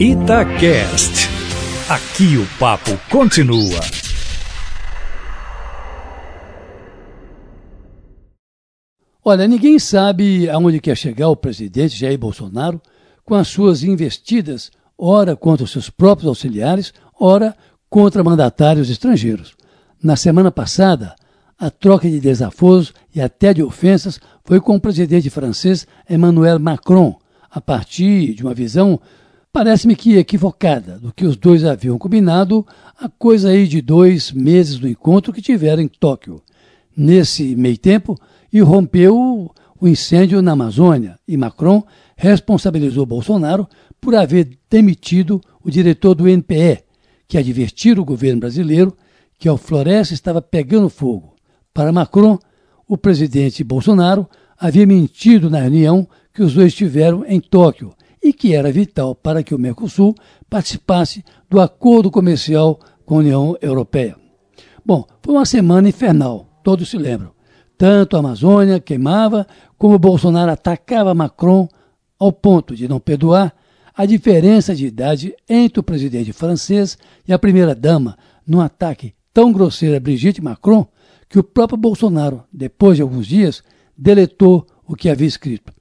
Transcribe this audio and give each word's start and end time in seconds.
Itacast. 0.00 1.28
Aqui 1.88 2.36
o 2.36 2.58
papo 2.58 2.90
continua. 3.08 3.80
Olha, 9.24 9.46
ninguém 9.46 9.78
sabe 9.78 10.50
aonde 10.50 10.80
quer 10.80 10.96
chegar 10.96 11.28
o 11.28 11.36
presidente 11.36 11.96
Jair 11.96 12.18
Bolsonaro 12.18 12.82
com 13.24 13.36
as 13.36 13.46
suas 13.46 13.84
investidas, 13.84 14.72
ora 14.98 15.36
contra 15.36 15.64
os 15.64 15.70
seus 15.70 15.88
próprios 15.88 16.28
auxiliares, 16.28 16.92
ora 17.18 17.56
contra 17.88 18.24
mandatários 18.24 18.90
estrangeiros. 18.90 19.54
Na 20.02 20.16
semana 20.16 20.50
passada, 20.50 21.14
a 21.56 21.70
troca 21.70 22.10
de 22.10 22.18
desaforos 22.18 22.92
e 23.14 23.20
até 23.20 23.54
de 23.54 23.62
ofensas 23.62 24.18
foi 24.44 24.60
com 24.60 24.74
o 24.74 24.80
presidente 24.80 25.30
francês 25.30 25.86
Emmanuel 26.10 26.58
Macron, 26.58 27.16
a 27.48 27.60
partir 27.60 28.34
de 28.34 28.42
uma 28.42 28.52
visão, 28.52 29.00
parece-me 29.54 29.94
que 29.94 30.16
equivocada, 30.16 30.98
do 30.98 31.12
que 31.12 31.24
os 31.24 31.36
dois 31.36 31.64
haviam 31.64 31.96
combinado 31.96 32.66
há 32.98 33.08
coisa 33.08 33.50
aí 33.50 33.68
de 33.68 33.80
dois 33.80 34.32
meses 34.32 34.80
do 34.80 34.88
encontro 34.88 35.32
que 35.32 35.40
tiveram 35.40 35.80
em 35.80 35.86
Tóquio. 35.86 36.42
Nesse 36.96 37.54
meio 37.54 37.78
tempo, 37.78 38.18
irrompeu 38.52 39.54
o 39.80 39.88
incêndio 39.88 40.42
na 40.42 40.52
Amazônia 40.52 41.20
e 41.26 41.36
Macron 41.36 41.84
responsabilizou 42.16 43.06
Bolsonaro 43.06 43.68
por 44.00 44.16
haver 44.16 44.58
demitido 44.68 45.40
o 45.62 45.70
diretor 45.70 46.16
do 46.16 46.28
NPE, 46.28 46.82
que 47.28 47.38
advertiu 47.38 47.96
o 48.00 48.04
governo 48.04 48.40
brasileiro 48.40 48.92
que 49.38 49.48
a 49.48 49.56
floresta 49.56 50.14
estava 50.14 50.42
pegando 50.42 50.88
fogo. 50.88 51.36
Para 51.72 51.92
Macron, 51.92 52.40
o 52.88 52.98
presidente 52.98 53.62
Bolsonaro 53.62 54.28
havia 54.58 54.84
mentido 54.84 55.48
na 55.48 55.60
reunião 55.60 56.08
que 56.34 56.42
os 56.42 56.54
dois 56.54 56.74
tiveram 56.74 57.24
em 57.24 57.40
Tóquio 57.40 57.94
e 58.24 58.32
que 58.32 58.54
era 58.54 58.72
vital 58.72 59.14
para 59.14 59.42
que 59.42 59.54
o 59.54 59.58
Mercosul 59.58 60.14
participasse 60.48 61.22
do 61.50 61.60
acordo 61.60 62.10
comercial 62.10 62.80
com 63.04 63.16
a 63.16 63.18
União 63.18 63.54
Europeia. 63.60 64.16
Bom, 64.82 65.06
foi 65.22 65.34
uma 65.34 65.44
semana 65.44 65.90
infernal, 65.90 66.48
todos 66.64 66.88
se 66.88 66.96
lembram. 66.96 67.32
Tanto 67.76 68.16
a 68.16 68.20
Amazônia 68.20 68.80
queimava, 68.80 69.46
como 69.76 69.98
Bolsonaro 69.98 70.50
atacava 70.50 71.14
Macron 71.14 71.68
ao 72.18 72.32
ponto 72.32 72.74
de 72.74 72.88
não 72.88 72.98
perdoar 72.98 73.54
a 73.94 74.06
diferença 74.06 74.74
de 74.74 74.86
idade 74.86 75.34
entre 75.46 75.80
o 75.80 75.82
presidente 75.82 76.32
francês 76.32 76.96
e 77.28 77.32
a 77.32 77.38
primeira-dama, 77.38 78.16
num 78.46 78.60
ataque 78.60 79.12
tão 79.34 79.52
grosseiro 79.52 79.96
a 79.96 80.00
Brigitte 80.00 80.42
Macron 80.42 80.86
que 81.28 81.38
o 81.38 81.44
próprio 81.44 81.76
Bolsonaro, 81.76 82.42
depois 82.50 82.96
de 82.96 83.02
alguns 83.02 83.26
dias, 83.26 83.62
deletou 83.96 84.66
o 84.86 84.94
que 84.94 85.10
havia 85.10 85.26
escrito. 85.26 85.74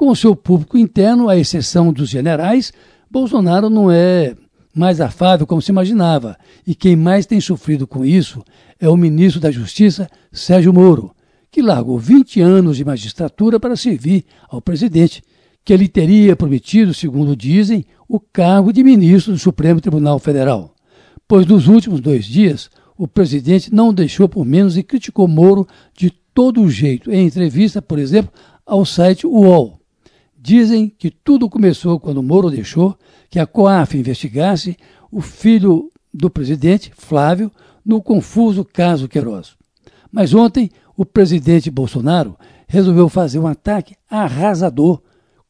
Com 0.00 0.08
o 0.08 0.16
seu 0.16 0.34
público 0.34 0.78
interno, 0.78 1.28
à 1.28 1.36
exceção 1.36 1.92
dos 1.92 2.08
generais, 2.08 2.72
Bolsonaro 3.10 3.68
não 3.68 3.90
é 3.90 4.34
mais 4.74 4.98
afável 4.98 5.46
como 5.46 5.60
se 5.60 5.70
imaginava, 5.70 6.38
e 6.66 6.74
quem 6.74 6.96
mais 6.96 7.26
tem 7.26 7.38
sofrido 7.38 7.86
com 7.86 8.02
isso 8.02 8.42
é 8.80 8.88
o 8.88 8.96
ministro 8.96 9.38
da 9.38 9.50
Justiça, 9.50 10.08
Sérgio 10.32 10.72
Moro, 10.72 11.14
que 11.50 11.60
largou 11.60 11.98
20 11.98 12.40
anos 12.40 12.78
de 12.78 12.84
magistratura 12.86 13.60
para 13.60 13.76
servir 13.76 14.24
ao 14.48 14.62
presidente, 14.62 15.22
que 15.62 15.76
lhe 15.76 15.86
teria 15.86 16.34
prometido, 16.34 16.94
segundo 16.94 17.36
dizem, 17.36 17.84
o 18.08 18.18
cargo 18.18 18.72
de 18.72 18.82
ministro 18.82 19.34
do 19.34 19.38
Supremo 19.38 19.82
Tribunal 19.82 20.18
Federal. 20.18 20.74
Pois 21.28 21.44
nos 21.44 21.68
últimos 21.68 22.00
dois 22.00 22.24
dias, 22.24 22.70
o 22.96 23.06
presidente 23.06 23.70
não 23.70 23.92
deixou 23.92 24.26
por 24.30 24.46
menos 24.46 24.78
e 24.78 24.82
criticou 24.82 25.28
Moro 25.28 25.68
de 25.94 26.08
todo 26.32 26.70
jeito, 26.70 27.12
em 27.12 27.26
entrevista, 27.26 27.82
por 27.82 27.98
exemplo, 27.98 28.32
ao 28.64 28.86
site 28.86 29.26
UOL. 29.26 29.79
Dizem 30.42 30.88
que 30.88 31.10
tudo 31.10 31.50
começou 31.50 32.00
quando 32.00 32.22
Moro 32.22 32.50
deixou 32.50 32.96
que 33.28 33.38
a 33.38 33.46
COAF 33.46 33.98
investigasse 33.98 34.74
o 35.12 35.20
filho 35.20 35.92
do 36.14 36.30
presidente, 36.30 36.90
Flávio, 36.96 37.52
no 37.84 38.00
confuso 38.00 38.64
caso 38.64 39.06
Queiroz. 39.06 39.54
Mas 40.10 40.32
ontem, 40.32 40.70
o 40.96 41.04
presidente 41.04 41.70
Bolsonaro 41.70 42.38
resolveu 42.66 43.06
fazer 43.10 43.38
um 43.38 43.46
ataque 43.46 43.94
arrasador 44.08 45.02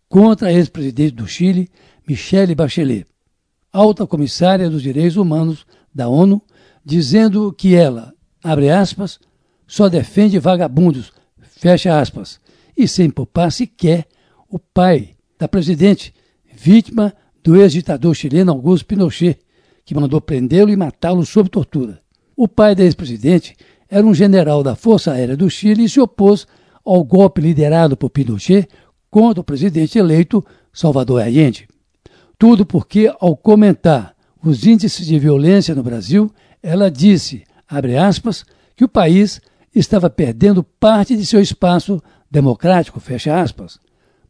contra 0.08 0.48
a 0.48 0.52
ex-presidente 0.52 1.14
do 1.14 1.26
Chile, 1.26 1.70
Michelle 2.06 2.54
Bachelet, 2.56 3.06
alta 3.72 4.04
comissária 4.08 4.68
dos 4.68 4.82
direitos 4.82 5.16
humanos 5.16 5.64
da 5.94 6.08
ONU, 6.08 6.42
dizendo 6.84 7.52
que 7.52 7.76
ela, 7.76 8.12
abre 8.42 8.70
aspas, 8.70 9.20
só 9.68 9.88
defende 9.88 10.36
vagabundos, 10.40 11.12
fecha 11.40 12.00
aspas, 12.00 12.40
e 12.76 12.88
sem 12.88 13.08
poupar 13.08 13.52
sequer 13.52 14.08
o 14.50 14.58
pai 14.58 15.10
da 15.38 15.46
presidente, 15.46 16.12
vítima 16.52 17.14
do 17.42 17.56
ex-ditador 17.56 18.14
chileno 18.14 18.50
Augusto 18.50 18.84
Pinochet, 18.84 19.38
que 19.84 19.94
mandou 19.94 20.20
prendê-lo 20.20 20.70
e 20.70 20.76
matá-lo 20.76 21.24
sob 21.24 21.48
tortura. 21.48 22.02
O 22.36 22.48
pai 22.48 22.74
da 22.74 22.82
ex-presidente 22.82 23.54
era 23.88 24.06
um 24.06 24.12
general 24.12 24.62
da 24.62 24.74
Força 24.74 25.12
Aérea 25.12 25.36
do 25.36 25.48
Chile 25.48 25.84
e 25.84 25.88
se 25.88 26.00
opôs 26.00 26.46
ao 26.84 27.02
golpe 27.04 27.40
liderado 27.40 27.96
por 27.96 28.10
Pinochet 28.10 28.68
contra 29.10 29.40
o 29.40 29.44
presidente 29.44 29.98
eleito 29.98 30.44
Salvador 30.72 31.22
Allende. 31.22 31.68
Tudo 32.36 32.66
porque, 32.66 33.12
ao 33.20 33.36
comentar 33.36 34.14
os 34.42 34.66
índices 34.66 35.06
de 35.06 35.18
violência 35.18 35.74
no 35.74 35.82
Brasil, 35.82 36.30
ela 36.62 36.90
disse, 36.90 37.44
abre 37.68 37.96
aspas, 37.96 38.44
que 38.74 38.84
o 38.84 38.88
país 38.88 39.40
estava 39.74 40.08
perdendo 40.10 40.62
parte 40.62 41.16
de 41.16 41.24
seu 41.26 41.40
espaço 41.40 42.02
democrático, 42.30 42.98
fecha 42.98 43.40
aspas. 43.40 43.78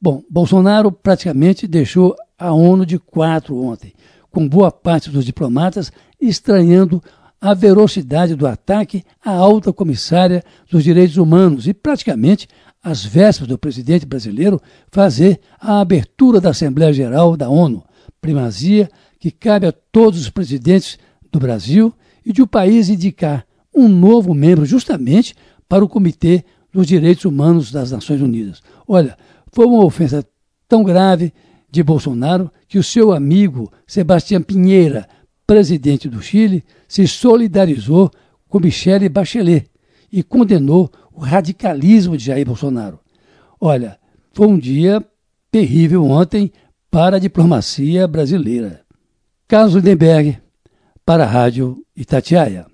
Bom, 0.03 0.23
Bolsonaro 0.31 0.91
praticamente 0.91 1.67
deixou 1.67 2.17
a 2.39 2.53
ONU 2.53 2.87
de 2.87 2.99
quatro 2.99 3.63
ontem, 3.63 3.93
com 4.31 4.49
boa 4.49 4.73
parte 4.73 5.11
dos 5.11 5.27
diplomatas 5.27 5.93
estranhando 6.19 7.03
a 7.39 7.53
velocidade 7.53 8.35
do 8.35 8.47
ataque 8.47 9.05
à 9.23 9.31
alta 9.31 9.73
comissária 9.73 10.43
dos 10.71 10.85
direitos 10.85 11.19
humanos 11.19 11.69
e 11.69 11.75
praticamente 11.75 12.49
às 12.83 13.05
vésperas 13.05 13.49
do 13.49 13.59
presidente 13.59 14.07
brasileiro 14.07 14.61
fazer 14.91 15.39
a 15.61 15.81
abertura 15.81 16.41
da 16.41 16.51
Assembleia 16.51 16.93
Geral 16.95 17.37
da 17.37 17.51
ONU, 17.51 17.85
primazia 18.23 18.91
que 19.19 19.31
cabe 19.31 19.67
a 19.67 19.73
todos 19.73 20.19
os 20.19 20.31
presidentes 20.31 20.99
do 21.31 21.39
Brasil 21.39 21.93
e 22.25 22.33
de 22.33 22.41
o 22.41 22.47
país 22.47 22.89
indicar 22.89 23.45
um 23.75 23.87
novo 23.87 24.33
membro 24.33 24.65
justamente 24.65 25.35
para 25.69 25.85
o 25.85 25.89
Comitê 25.89 26.43
dos 26.73 26.87
Direitos 26.87 27.25
Humanos 27.25 27.71
das 27.71 27.91
Nações 27.91 28.21
Unidas. 28.21 28.63
Olha, 28.87 29.17
foi 29.53 29.67
uma 29.67 29.85
ofensa 29.85 30.25
tão 30.69 30.83
grave 30.83 31.33
de 31.71 31.83
Bolsonaro 31.83 32.51
que 32.69 32.79
o 32.79 32.83
seu 32.83 33.13
amigo 33.13 33.71
Sebastião 33.87 34.43
Pinheira, 34.43 35.09
presidente 35.47 36.09
do 36.09 36.23
Chile, 36.23 36.65
se 36.87 37.07
solidarizou 37.07 38.11
com 38.49 38.61
Michele 38.61 39.09
Bachelet 39.09 39.69
e 40.13 40.23
condenou 40.23 40.91
o 41.13 41.21
radicalismo 41.21 42.17
de 42.17 42.27
Jair 42.27 42.47
Bolsonaro. 42.47 42.99
Olha, 43.61 43.99
foi 44.33 44.47
um 44.47 44.59
dia 44.59 45.05
terrível 45.51 46.05
ontem 46.05 46.53
para 46.91 47.17
a 47.17 47.21
diplomacia 47.21 48.07
brasileira. 48.07 48.83
Carlos 49.47 49.75
Lindenberg, 49.75 50.39
para 51.05 51.25
a 51.25 51.27
Rádio 51.27 51.85
Itatiaia. 51.97 52.70